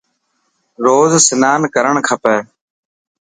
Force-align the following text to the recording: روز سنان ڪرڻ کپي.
روز 0.83 1.11
سنان 1.27 1.61
ڪرڻ 1.75 1.95
کپي. 2.07 2.35